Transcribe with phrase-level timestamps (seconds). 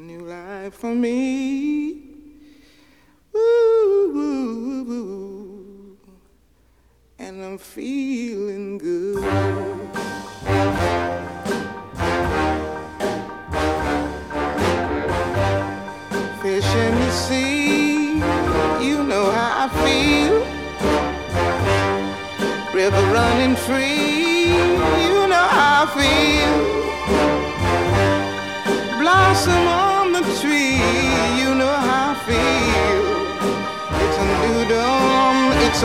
[0.00, 1.90] New life for me.
[7.18, 9.22] And I'm feeling good.
[16.40, 18.14] Fish in the sea,
[18.82, 20.40] you know how I feel.
[22.72, 24.48] River running free,
[25.04, 26.39] you know how I feel.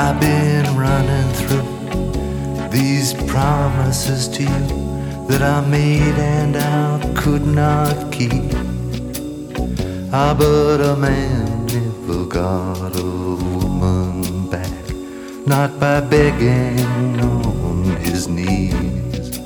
[0.00, 8.12] I've been running through these promises to you that I made and I could not
[8.12, 8.54] keep.
[10.12, 13.10] Ah, but a man never got a
[13.58, 14.84] woman back,
[15.48, 19.40] not by begging on his knees.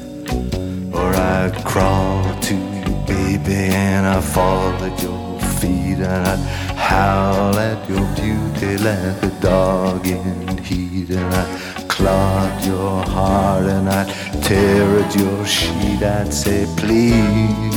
[0.93, 7.57] Or I'd crawl to you, baby, and I'd fall at your feet, and I'd howl
[7.59, 14.11] at your beauty like a dog in heat, and I'd clog your heart, and I'd
[14.45, 16.03] tear at your sheet.
[16.03, 17.77] I'd say, please.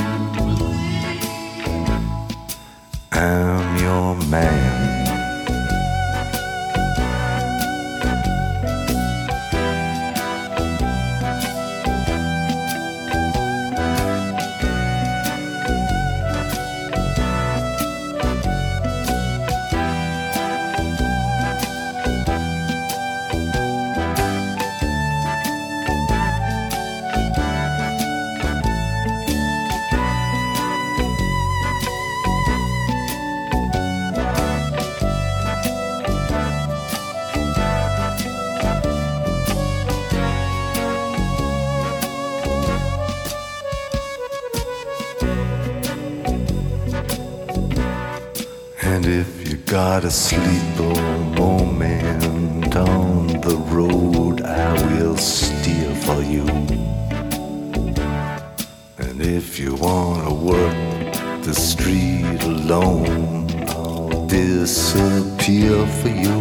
[3.14, 4.85] I'm your man.
[50.06, 51.02] Got a sleeper
[51.36, 56.46] moment on the road I will steer for you.
[59.00, 61.14] And if you wanna work
[61.44, 66.40] the street alone, I'll disappear for you.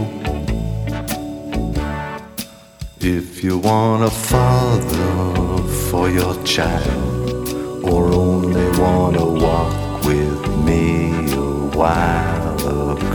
[3.00, 7.48] If you want a father for your child,
[7.82, 12.33] or only wanna walk with me a while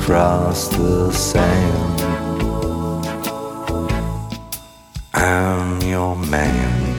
[0.09, 2.01] across the sand.
[5.13, 6.95] I'm your man.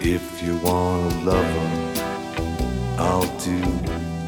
[0.00, 1.72] If you wanna love him,
[2.98, 3.62] I'll do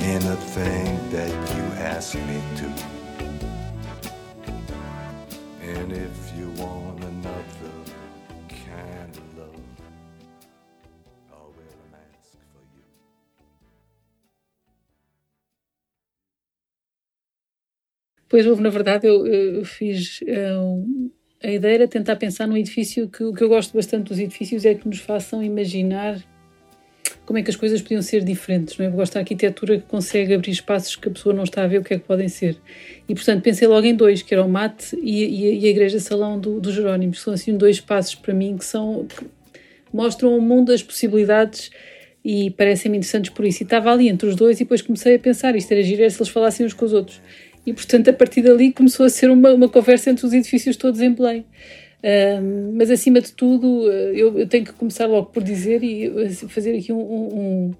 [0.00, 1.62] anything that you
[1.92, 2.72] ask me to.
[5.62, 7.74] And if you want another
[8.48, 9.77] kind of love,
[18.28, 20.20] Pois houve, na verdade, eu, eu fiz.
[20.22, 21.10] Uh,
[21.42, 24.64] a ideia era tentar pensar num edifício que o que eu gosto bastante dos edifícios
[24.64, 26.20] é que nos façam imaginar
[27.24, 28.76] como é que as coisas podiam ser diferentes.
[28.76, 28.88] Não é?
[28.88, 31.78] Eu gosto da arquitetura que consegue abrir espaços que a pessoa não está a ver
[31.78, 32.56] o que é que podem ser.
[33.08, 36.00] E, portanto, pensei logo em dois, que era o Mate e, e, e a Igreja
[36.00, 37.20] Salão do, dos Jerónimos.
[37.20, 39.06] São, assim, dois espaços para mim que são...
[39.06, 39.24] Que
[39.92, 41.70] mostram o mundo das possibilidades
[42.24, 43.62] e parecem-me interessantes por isso.
[43.62, 46.18] E estava ali entre os dois e depois comecei a pensar, isto era giro, se
[46.18, 47.20] eles falassem uns com os outros.
[47.68, 51.02] E, portanto, a partir dali começou a ser uma, uma conversa entre os edifícios todos
[51.02, 51.44] em Belém.
[52.72, 56.10] Mas, acima de tudo, eu, eu, tenho que começar logo por dizer e
[56.48, 57.74] fazer aqui um, um,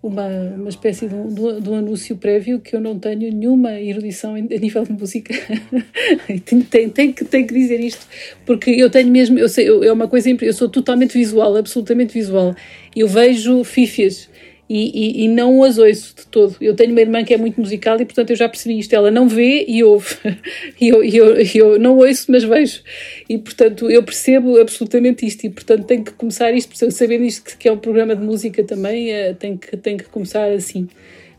[0.00, 1.14] uma, uma espécie de
[1.60, 5.34] de um, anúncio prévio que eu não tenho nenhuma erudição a nível de música.
[6.44, 8.06] tenho, tenho, tenho, que, tenho que dizer isto,
[8.46, 12.14] porque eu tenho mesmo, eu sei, eu, é uma coisa, eu sou totalmente visual, absolutamente
[12.14, 12.54] visual.
[12.94, 14.30] Eu vejo fífias
[14.74, 16.56] e, e, e, não as ouço de todo.
[16.58, 18.94] Eu tenho uma irmã que é muito musical e, portanto, eu já percebi isto.
[18.94, 20.16] Ela não vê e ouve.
[20.80, 22.82] e eu, eu, eu não ouço, mas vejo.
[23.28, 25.44] E, portanto, eu percebo absolutamente isto.
[25.44, 29.12] E, portanto, tenho que começar isto, sabendo isto que, é um programa de música também,
[29.12, 30.88] uh, tenho, que, tenho que começar assim.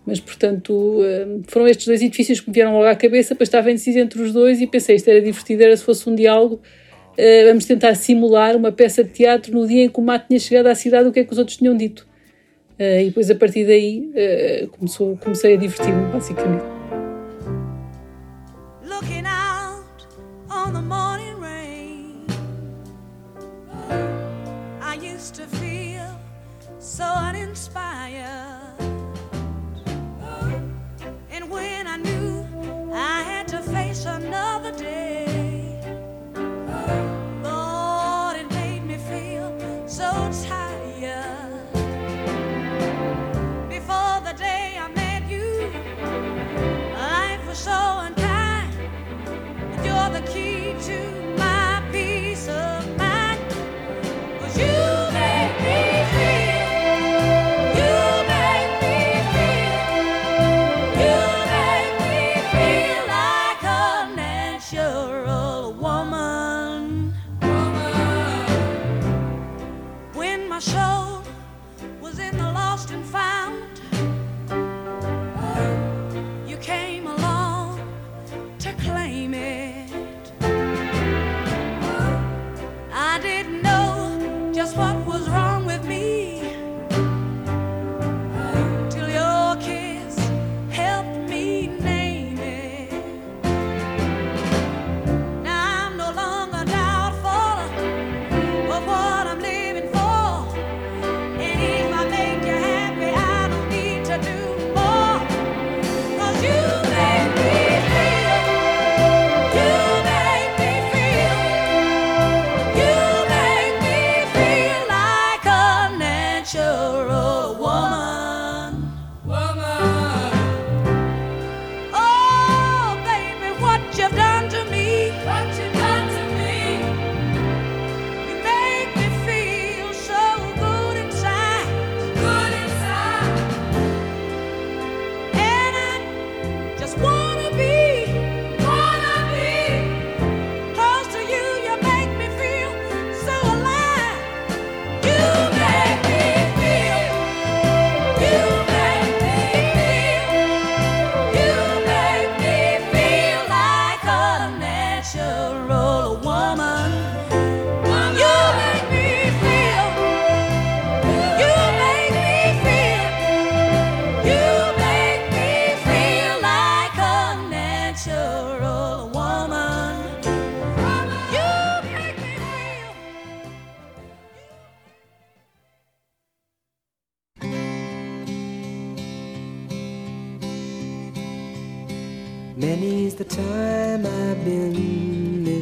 [0.06, 3.72] Mas, portanto, uh, foram estes dois edifícios que me vieram logo à cabeça, depois estava
[3.72, 6.62] indeciso entre os dois e pensei, isto era divertido, era se fosse um diálogo.
[7.14, 10.40] Uh, vamos tentar simular uma peça de teatro no dia em que o Mato tinha
[10.40, 12.13] chegado à cidade, o que é que os outros tinham dito.
[12.84, 16.73] Uh, e depois a partir daí uh, começou, comecei a divertir-me basicamente.
[70.64, 70.93] show.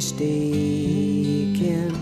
[0.02, 1.94] Mistaken,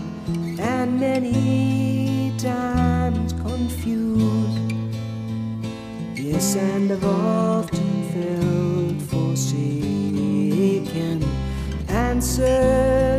[0.58, 4.72] and many times confused.
[6.14, 9.76] Yes, and I've often felt forsaken,
[11.88, 13.09] and certainly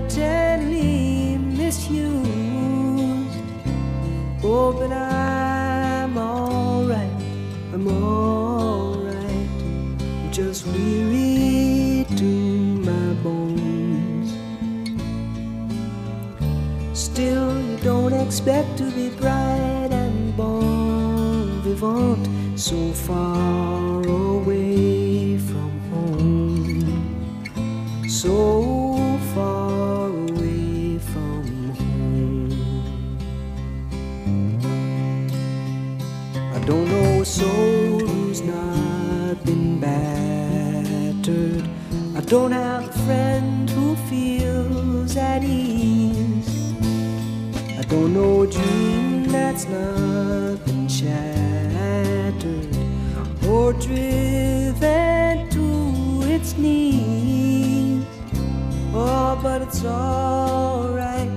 [18.31, 22.25] expect to be bright and bon vivant
[22.57, 26.79] so far away from home.
[28.07, 31.43] So far away from
[31.75, 32.53] home.
[36.55, 41.67] I don't know a soul who's not been battered.
[42.15, 46.50] I don't have a friend who feels at ease.
[47.91, 52.69] Don't know dream that's not been shattered
[53.45, 58.05] or driven to its knees.
[58.93, 61.29] Oh, but it's alright,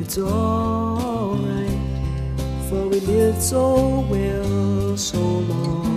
[0.00, 1.78] it's alright,
[2.68, 5.92] for we lived so well so long.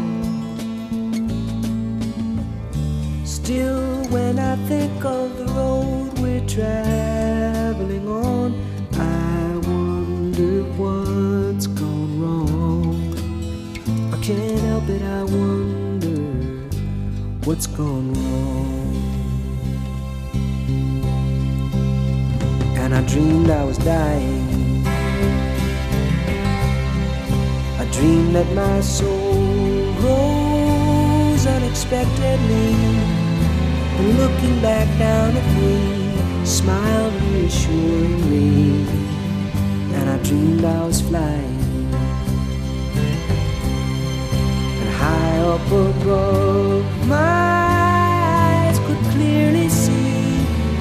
[3.25, 7.64] Still, when I think of the road we're traveling
[14.89, 16.21] it, I wonder
[17.45, 18.95] what's gone wrong.
[22.77, 24.85] And I dreamed I was dying.
[27.79, 32.73] I dreamed that my soul rose unexpectedly.
[33.97, 38.87] And looking back down at me, smiled reassuringly.
[39.95, 41.54] And I dreamed I was flying.
[45.05, 47.43] High up above, my
[48.65, 50.23] eyes could clearly see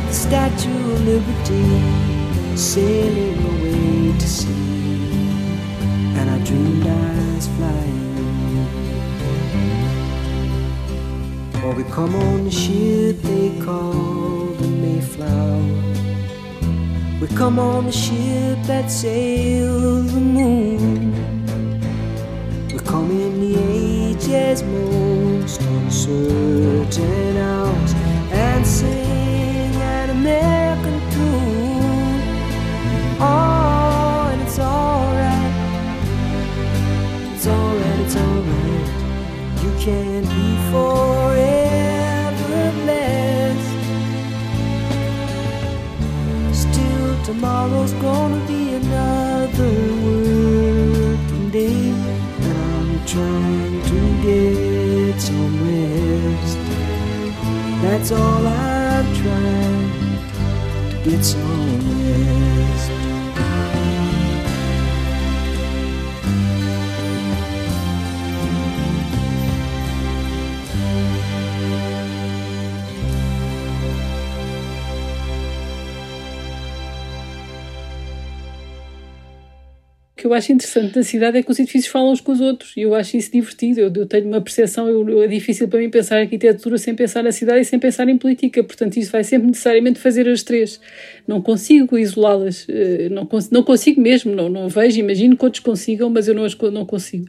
[0.08, 1.68] the Statue of Liberty
[2.56, 5.14] sailing away to sea.
[6.18, 6.90] And I dreamed I
[7.34, 8.02] was flying.
[11.60, 15.84] For we come on the ship they call the Mayflower.
[17.20, 21.12] We come on the ship that sails the moon.
[22.72, 23.73] We come in the
[24.26, 27.94] age's most uncertain hours
[28.30, 32.22] and sing an American tune.
[33.20, 35.52] Oh, and it's alright.
[37.34, 38.88] It's alright, it's alright.
[39.62, 41.92] You can't be forever
[42.82, 43.74] blessed.
[46.52, 49.72] Still, tomorrow's gonna be another
[50.04, 56.58] working day, and I'm trying to get some rest.
[57.82, 59.90] That's all I've tried
[60.90, 62.63] to get some rest.
[80.24, 82.72] Que eu acho interessante da cidade é que os edifícios falam uns com os outros
[82.78, 83.80] e eu acho isso divertido.
[83.80, 87.30] Eu, eu tenho uma percepção, eu, é difícil para mim pensar arquitetura sem pensar na
[87.30, 90.80] cidade e sem pensar em política, portanto, isso vai sempre necessariamente fazer as três.
[91.28, 95.62] Não consigo isolá-las, eh, não, cons- não consigo mesmo, não, não vejo, imagino que outros
[95.62, 97.26] consigam, mas eu não, as não consigo.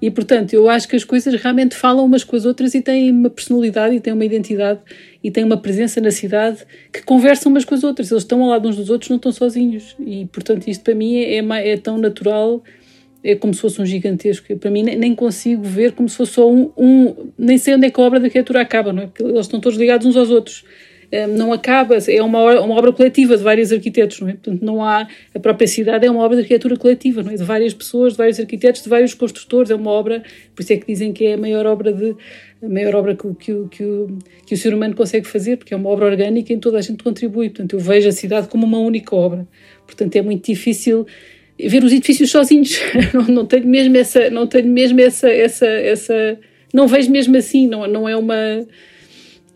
[0.00, 3.10] E portanto, eu acho que as coisas realmente falam umas com as outras e têm
[3.10, 4.78] uma personalidade e têm uma identidade
[5.26, 6.58] e têm uma presença na cidade
[6.92, 8.12] que conversam umas com as outras.
[8.12, 9.96] Eles estão ao lado uns dos outros, não estão sozinhos.
[9.98, 12.62] E portanto, isto para mim é, é, é tão natural,
[13.24, 14.56] é como se fosse um gigantesco.
[14.56, 17.32] Para mim, nem, nem consigo ver como se fosse só um, um.
[17.36, 19.06] Nem sei onde é que a obra da arquitetura acaba, não é?
[19.08, 20.64] Porque eles estão todos ligados uns aos outros.
[21.10, 24.32] Eh, Não acaba, é uma, uma obra coletiva de vários arquitetos, não é?
[24.32, 25.06] Portanto, não há.
[25.34, 27.34] A própria cidade é uma obra de arquitetura coletiva, não é?
[27.34, 29.70] De várias pessoas, de vários arquitetos, de vários construtores.
[29.70, 30.22] É uma obra,
[30.54, 32.16] por isso é que dizem que é a maior obra de.
[32.62, 35.76] A maior obra que, que, que, o, que o ser humano consegue fazer, porque é
[35.76, 37.50] uma obra orgânica em toda a gente contribui.
[37.50, 39.46] Portanto, eu vejo a cidade como uma única obra.
[39.86, 41.06] Portanto, é muito difícil
[41.58, 42.78] ver os edifícios sozinhos.
[43.12, 46.38] não, não tenho mesmo essa, não tenho mesmo essa, essa, essa,
[46.72, 47.66] não vejo mesmo assim.
[47.68, 48.66] Não, não é uma,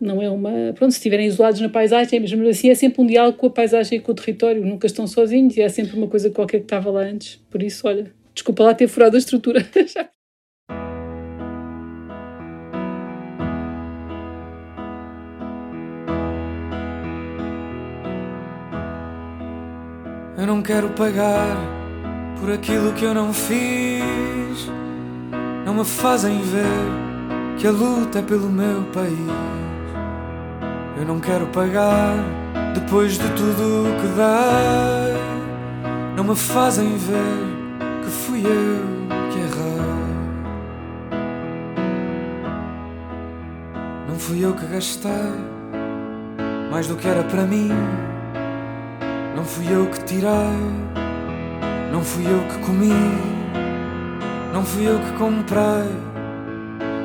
[0.01, 0.73] não é uma.
[0.73, 3.51] Pronto, se estiverem isolados na paisagem, é mesmo assim é sempre um diálogo com a
[3.51, 6.65] paisagem e com o território, nunca estão sozinhos e é sempre uma coisa qualquer que
[6.65, 7.39] estava lá antes.
[7.49, 9.63] Por isso, olha, desculpa lá ter furado a estrutura.
[20.37, 21.55] Eu não quero pagar
[22.39, 24.67] por aquilo que eu não fiz.
[25.63, 29.60] Não me fazem ver que a luta é pelo meu país.
[31.01, 32.13] Eu não quero pagar
[32.75, 35.17] depois de tudo o que dei.
[36.15, 39.81] Não me fazem ver que fui eu que errei.
[44.07, 45.11] Não fui eu que gastei
[46.69, 47.71] mais do que era para mim.
[49.35, 50.29] Não fui eu que tirei,
[51.91, 52.93] não fui eu que comi,
[54.53, 55.89] não fui eu que comprei,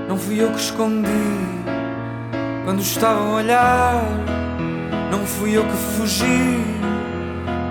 [0.07, 1.56] não fui eu que escondi.
[2.67, 4.03] Quando estavam a olhar,
[5.09, 6.65] não fui eu que fugi.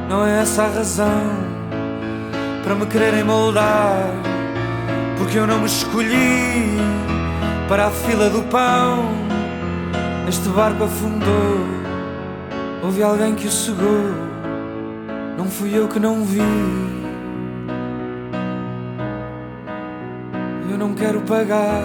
[0.08, 1.22] Não é essa a razão
[2.64, 4.10] para me quererem moldar,
[5.18, 6.78] porque eu não me escolhi
[7.68, 9.10] para a fila do pão.
[10.30, 11.60] Este barco afundou,
[12.82, 14.14] houve alguém que o cegou.
[15.38, 16.40] Não fui eu que não vi.
[20.72, 21.84] Eu não quero pagar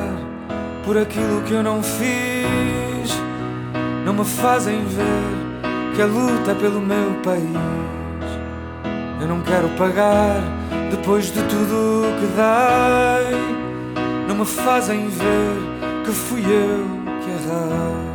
[0.85, 2.90] por aquilo que eu não fiz.
[4.05, 7.57] Não me fazem ver que a luta é pelo meu país.
[9.21, 10.41] Eu não quero pagar
[10.91, 13.61] depois de tudo o que dei.
[14.27, 16.87] Não me fazem ver que fui eu
[17.23, 18.11] que errei.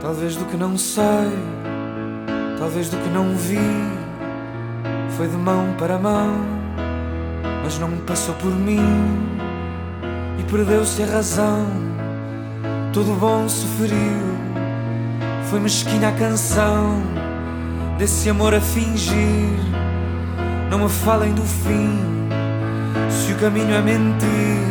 [0.00, 1.04] Talvez do que não sei,
[2.58, 3.58] talvez do que não vi.
[5.16, 6.34] Foi de mão para mão,
[7.62, 8.80] mas não passou por mim.
[10.38, 11.66] E perdeu-se a razão,
[12.92, 14.30] tudo bom se feriu.
[15.50, 17.02] Foi mesquinha a canção
[17.98, 19.48] desse amor a fingir.
[20.70, 21.98] Não me falem do fim,
[23.08, 24.70] se o caminho é mentir.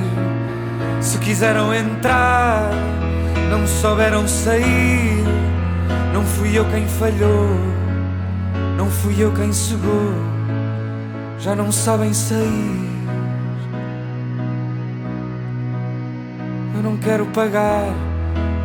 [1.02, 2.72] Se quiseram entrar
[3.50, 5.24] não souberam sair.
[6.14, 7.50] Não fui eu quem falhou,
[8.78, 10.14] não fui eu quem cegou.
[11.40, 12.90] Já não sabem sair.
[16.76, 18.09] Eu não quero pagar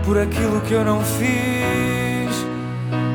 [0.04, 2.46] por aquilo que eu não fiz.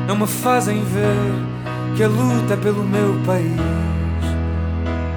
[0.06, 3.56] Não me fazem ver que a luta é pelo meu país.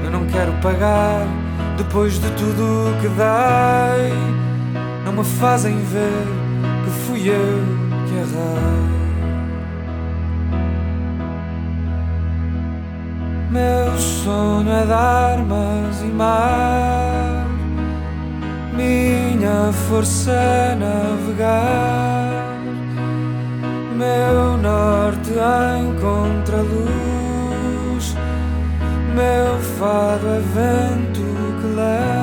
[0.03, 1.25] Eu não quero pagar
[1.77, 4.13] depois de tudo o que dei.
[5.05, 6.27] Não me fazem ver
[6.83, 7.63] que fui eu
[8.07, 8.93] que errei.
[13.51, 17.45] Meu sonho é de armas e mar,
[18.75, 19.22] minha
[19.71, 22.61] força é navegar,
[23.97, 26.85] meu norte em contraluz,
[29.13, 31.21] meu fado é vento
[31.59, 32.22] que leva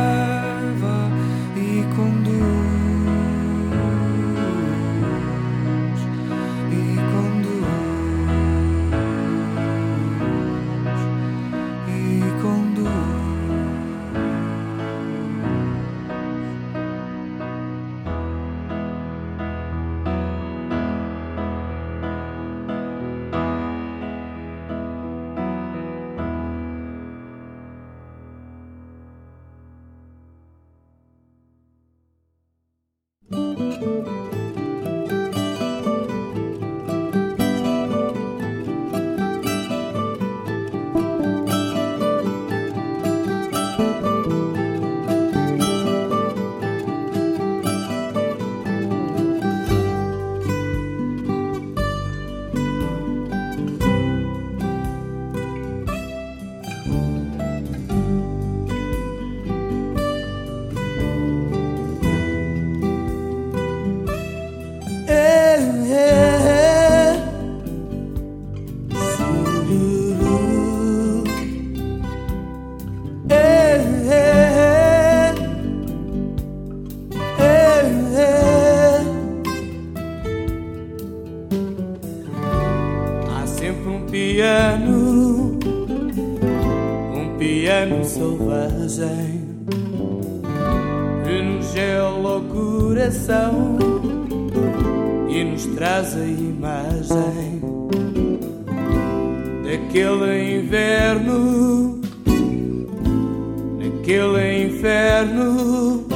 [104.51, 106.07] inferno.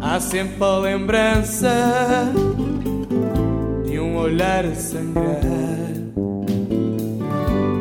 [0.00, 2.32] Há sempre a lembrança
[3.84, 5.92] de um olhar a sangrar,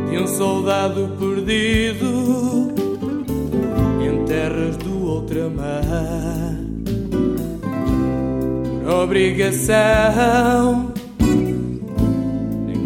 [0.10, 2.74] de um soldado perdido
[4.02, 6.58] em terras do ultramar.
[8.84, 10.94] Por obrigação,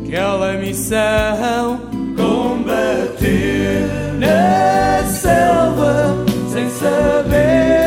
[0.04, 1.80] aquela missão
[2.16, 3.68] combater
[5.28, 6.16] selva
[6.54, 7.87] sem saber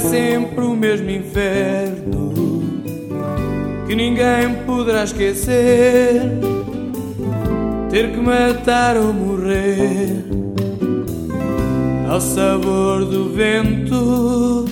[0.00, 2.32] sempre o mesmo inferno
[3.86, 6.22] que ninguém poderá esquecer.
[7.90, 10.24] Ter que matar ou morrer
[12.08, 14.64] ao sabor do vento,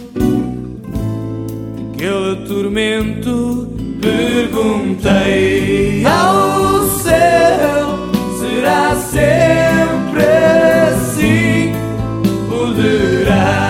[1.94, 3.68] aquele tormento.
[4.00, 7.98] Perguntei ao céu:
[8.38, 10.22] será sempre
[10.92, 11.72] assim?
[12.48, 13.67] Poderá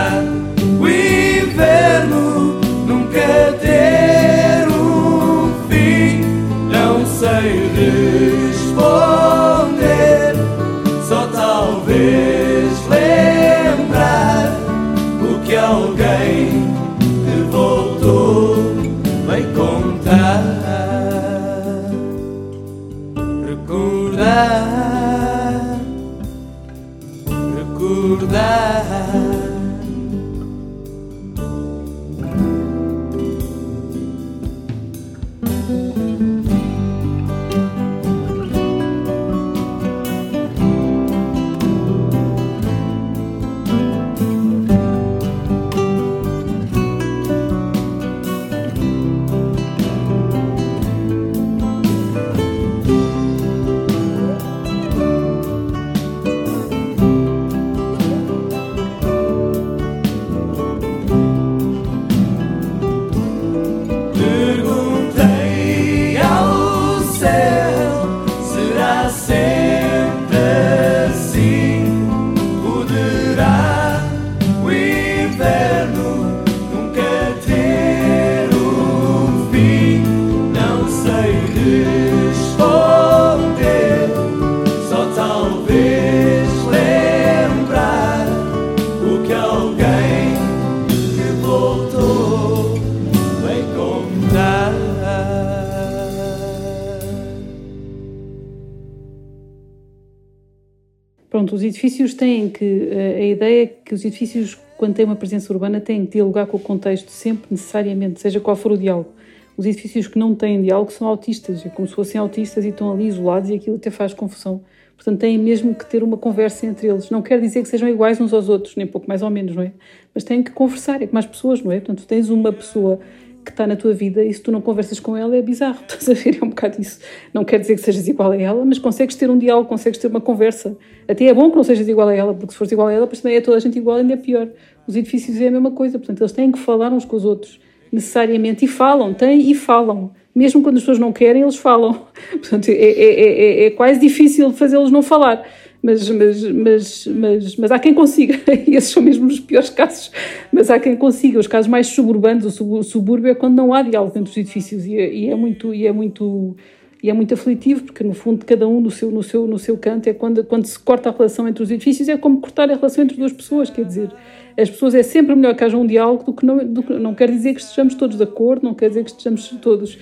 [101.79, 102.89] edifícios têm que.
[102.91, 106.47] eh, A ideia é que os edifícios, quando têm uma presença urbana, têm que dialogar
[106.47, 109.11] com o contexto sempre, necessariamente, seja qual for o diálogo.
[109.57, 112.93] Os edifícios que não têm diálogo são autistas, é como se fossem autistas e estão
[112.93, 114.61] ali isolados e aquilo até faz confusão.
[114.97, 117.09] Portanto, têm mesmo que ter uma conversa entre eles.
[117.11, 119.63] Não quer dizer que sejam iguais uns aos outros, nem pouco mais ou menos, não
[119.63, 119.73] é?
[120.15, 121.79] Mas têm que conversar, é como as pessoas, não é?
[121.79, 122.99] Portanto, tens uma pessoa
[123.45, 125.79] que está na tua vida e se tu não conversas com ela é bizarro.
[125.89, 126.39] Estás a ver?
[126.41, 127.01] É um bocado isso.
[127.33, 130.09] Não quer dizer que sejas igual a ela, mas consegues ter um diálogo, consegues ter
[130.09, 130.77] uma conversa.
[131.09, 133.03] Até é bom que não sejas igual a ela, porque se fores igual a ela,
[133.03, 134.49] depois também é toda a gente igual, ainda é pior.
[134.87, 137.61] Os edifícios é a mesma coisa, portanto, eles têm que falar uns com os outros,
[137.91, 140.13] necessariamente, e falam, têm e falam.
[140.35, 142.07] Mesmo quando as pessoas não querem, eles falam.
[142.31, 145.45] Portanto, é, é, é, é quase difícil fazê-los não falar.
[145.81, 148.37] Mas, mas, mas, mas, mas há quem consiga,
[148.67, 150.11] e esses são mesmo os piores casos,
[150.53, 151.39] mas há quem consiga.
[151.39, 154.37] Os casos mais suburbanos, o sub- o subúrbio é quando não há diálogo entre os
[154.37, 156.57] edifícios e é, e é muito, e é muito,
[157.01, 159.77] e é muito aflitivo, porque no fundo cada um no seu, no seu, no seu
[159.79, 162.75] canto é quando, quando se corta a relação entre os edifícios, é como cortar a
[162.75, 164.11] relação entre duas pessoas, quer dizer,
[164.59, 167.31] as pessoas é sempre melhor que haja um diálogo do que não, do não quer
[167.31, 169.97] dizer que estejamos todos de acordo, não quer dizer que estejamos todos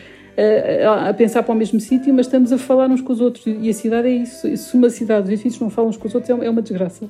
[1.08, 3.46] a, pensar para o mesmo sítio, mas estamos a falar uns com os outros.
[3.46, 4.56] E a cidade é isso.
[4.56, 7.08] Se uma cidade, os edifícios não falam uns com os outros, é uma desgraça.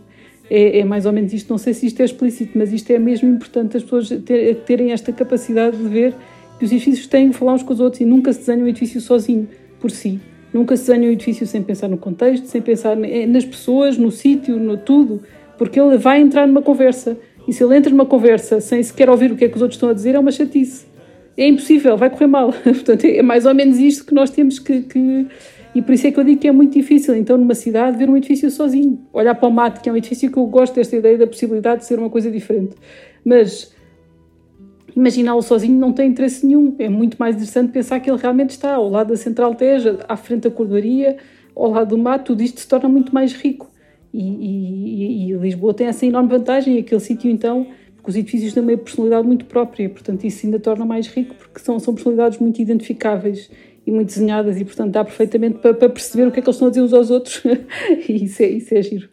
[0.49, 1.51] É, é, mais ou menos isto.
[1.51, 4.93] Não sei se isto é explícito, mas isto é mesmo importante as pessoas ter, terem
[4.93, 6.15] esta capacidade de ver
[6.59, 8.69] que os edifícios têm que falar uns com os outros e nunca se desenha um
[8.69, 9.49] edifício sozinho,
[9.81, 10.21] por si.
[10.55, 14.59] Nunca se desenha um edifício sem pensar no contexto, sem pensar nas pessoas, no sítio,
[14.59, 15.21] no tudo.
[15.59, 17.17] porque ele vai entrar numa conversa.
[17.49, 19.77] E se ele entra numa conversa sem sequer ouvir o que é que os outros
[19.77, 20.86] estão a dizer, é uma chatice.
[21.37, 22.53] É impossível, vai correr mal.
[22.63, 25.27] Portanto, é mais ou menos isto que nós temos que, que.
[25.75, 28.09] E por isso é que eu digo que é muito difícil, então, numa cidade, ver
[28.09, 29.07] um edifício sozinho.
[29.13, 31.81] Olhar para o mato, que é um edifício que eu gosto desta ideia da possibilidade
[31.81, 32.75] de ser uma coisa diferente.
[33.23, 33.75] Mas
[34.97, 36.75] imaginá-lo sozinho não tem interesse nenhum.
[36.79, 40.17] É muito mais interessante pensar que ele realmente está ao lado da Central Teja, à
[40.17, 41.19] frente da cordoaria,
[41.55, 43.71] ao lado do mato, tudo isto se torna muito mais rico.
[44.13, 47.67] E, e, e Lisboa tem essa enorme vantagem, aquele sítio então,
[48.07, 51.59] porque os edifícios têm uma personalidade muito própria, portanto isso ainda torna mais rico, porque
[51.59, 53.51] são, são personalidades muito identificáveis
[53.85, 56.55] e muito desenhadas, e portanto dá perfeitamente para, para perceber o que é que eles
[56.55, 57.43] estão a dizer uns aos outros,
[58.09, 59.09] e isso é, isso é giro.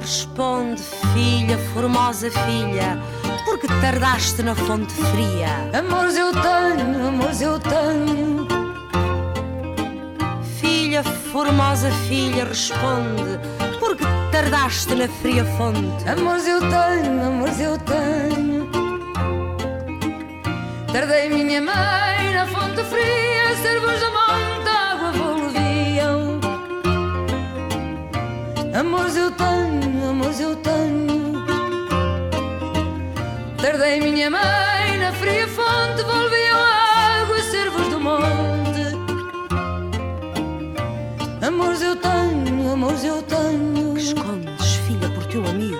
[0.00, 0.80] Responde,
[1.12, 2.98] filha, formosa filha,
[3.44, 5.78] porque tardaste na fonte fria.
[5.78, 8.61] Amores eu tenho, amores eu tenho.
[10.72, 13.38] Filha, formosa filha, responde,
[13.78, 16.08] porque tardaste na fria fonte.
[16.08, 18.70] Amores eu tenho, amores eu tenho.
[20.90, 26.40] Tardei minha mãe na fonte fria, servos da monte água voluviam.
[28.74, 31.44] Amores eu tenho, amores eu tenho.
[33.60, 36.41] Tardei minha mãe na fria fonte, volviam
[41.52, 43.92] Amores eu tenho, amores eu tenho.
[43.94, 45.76] Que escondes, filha, por teu amigo.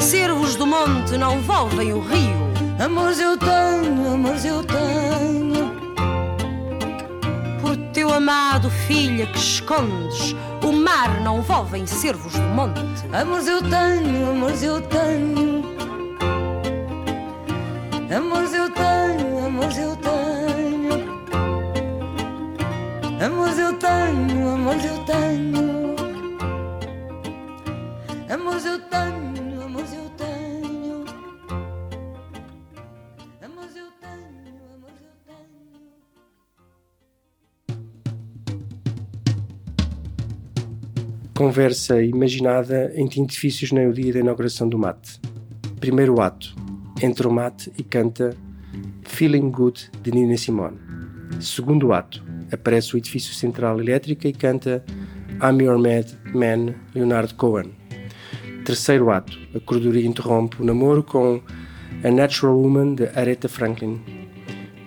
[0.00, 2.36] Cervos do monte não volvem o rio.
[2.84, 5.70] Amores eu tenho, amores eu tenho.
[7.60, 10.34] Por teu amado, filha, que escondes.
[10.60, 12.82] O mar não volvem cervos do monte.
[13.12, 15.62] Amores eu tenho, amores eu tenho.
[18.14, 20.21] Amores eu tenho, amores eu tenho.
[23.22, 25.94] Amores eu tenho, amores eu tenho.
[28.28, 31.04] Amores eu tenho, amores eu tenho.
[33.40, 35.46] Amores eu tenho, amores eu tenho.
[41.32, 45.20] Conversa imaginada em edifícios no dia da inauguração do MAT.
[45.78, 46.56] Primeiro ato.
[47.00, 48.36] Entra o MAT e canta
[49.04, 50.80] Feeling Good de Nina Simone.
[51.40, 52.31] Segundo ato.
[52.52, 54.84] Aparece o edifício Central Elétrica e canta
[55.42, 57.72] I'm Your Mad Man, Leonardo Cohen.
[58.64, 59.38] Terceiro ato.
[59.54, 61.40] A cordoria interrompe o namoro com
[62.04, 64.00] A Natural Woman de Aretha Franklin.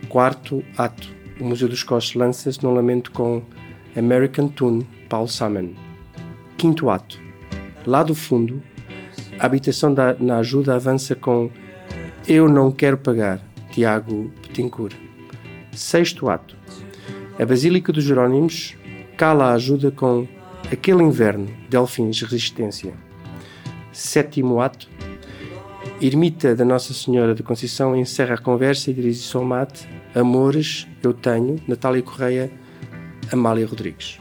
[0.07, 1.13] Quarto ato.
[1.39, 3.43] O Museu dos Coches lança-se num lamento com
[3.97, 5.73] American Tune, Paul Simon.
[6.57, 7.19] Quinto ato.
[7.85, 8.63] Lá do fundo,
[9.37, 11.49] a habitação da, na ajuda avança com
[12.27, 14.95] Eu não quero pagar, Tiago Petincourt.
[15.73, 16.55] Sexto ato.
[17.37, 18.77] A Basílica dos Jerónimos
[19.17, 20.25] cala a ajuda com
[20.71, 22.93] Aquele Inverno, Delfins Resistência.
[23.91, 24.87] Sétimo ato.
[26.01, 31.13] Ermita da Nossa Senhora da Conceição encerra a conversa e dirige-se ao mate Amores, Eu
[31.13, 32.49] Tenho, Natália Correia,
[33.29, 34.17] Amália Rodrigues.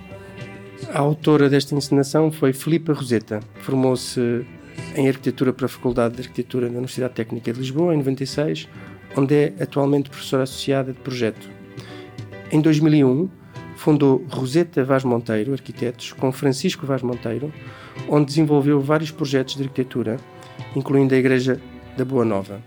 [0.93, 3.39] A autora desta encenação foi Filipa Roseta.
[3.61, 4.45] Formou-se
[4.97, 8.69] em Arquitetura para a Faculdade de Arquitetura da Universidade Técnica de Lisboa, em 96,
[9.17, 11.54] onde é atualmente professora associada de projeto.
[12.51, 13.29] Em 2001,
[13.77, 17.53] fundou Roseta Vaz Monteiro Arquitetos com Francisco Vaz Monteiro,
[18.09, 20.19] onde desenvolveu vários projetos de arquitetura,
[20.77, 21.61] incluindo a Igreja
[21.97, 22.61] da Boa Nova.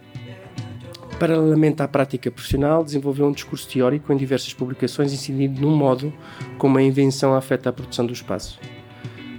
[1.19, 6.13] Paralelamente à prática profissional, desenvolveu um discurso teórico em diversas publicações, incidindo num modo
[6.59, 8.59] como a invenção afeta a produção do espaço.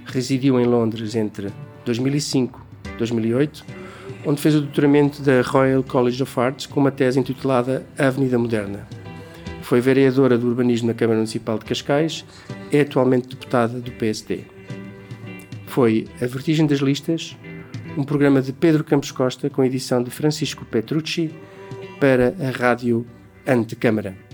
[0.05, 1.49] Residiu em Londres entre
[1.85, 3.65] 2005 e 2008,
[4.25, 8.98] onde fez o doutoramento da Royal College of Arts com uma tese intitulada Avenida Moderna.
[9.69, 12.25] Foi vereadora do urbanismo na Câmara Municipal de Cascais,
[12.71, 14.39] é atualmente deputada do PSD.
[15.67, 17.37] Foi A Vertigem das Listas,
[17.95, 21.29] um programa de Pedro Campos Costa com edição de Francisco Petrucci
[21.99, 23.05] para a Rádio
[23.47, 24.28] Antecâmara.